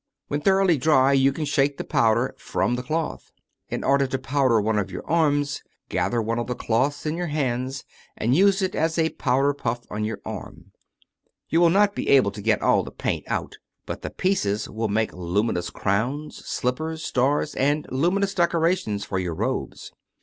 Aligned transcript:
When 0.29 0.41
thoroughly 0.41 0.79
dry 0.79 1.13
you 1.13 1.31
can 1.31 1.45
shake 1.45 1.77
the 1.77 1.83
powder 1.83 2.33
frcmi 2.39 2.87
298 2.87 2.89
How 2.89 3.19
Spirits 3.19 3.31
Materialise 3.69 3.69
the 3.69 3.69
cioth. 3.69 3.77
In 3.77 3.83
order 3.83 4.07
to 4.07 4.17
powder 4.17 4.59
one 4.61 4.79
of 4.79 4.89
your 4.91 5.05
arms, 5.07 5.63
gather 5.89 6.21
one 6.23 6.39
of 6.39 6.47
the 6.47 6.55
cloths 6.55 7.05
in 7.05 7.15
your 7.15 7.27
hands, 7.27 7.83
and 8.17 8.35
use 8.35 8.63
it 8.63 8.73
as 8.73 8.97
a 8.97 9.09
powder 9.11 9.53
puff 9.53 9.81
on 9.91 10.03
your 10.03 10.19
arm. 10.25 10.71
You 11.49 11.61
will 11.61 11.69
not 11.69 11.93
be 11.93 12.09
able 12.09 12.31
to 12.31 12.41
get 12.41 12.63
all 12.63 12.81
the 12.81 12.89
paint 12.89 13.25
out, 13.27 13.59
but 13.85 14.01
the 14.01 14.09
pieces 14.09 14.67
will 14.67 14.87
make 14.87 15.13
luminous 15.13 15.69
crowns, 15.69 16.43
slippers, 16.47 17.03
stars, 17.03 17.53
and 17.53 17.85
luminous 17.91 18.33
decorations 18.33 19.05
for 19.05 19.19
your 19.19 19.35
robes. 19.35 19.91